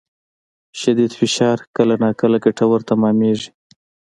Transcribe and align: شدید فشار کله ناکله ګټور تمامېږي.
شدید 0.79 1.11
فشار 1.19 1.57
کله 1.75 1.95
ناکله 2.03 2.37
ګټور 2.45 2.79
تمامېږي. 2.89 3.49